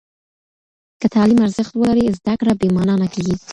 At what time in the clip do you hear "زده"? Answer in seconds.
2.17-2.33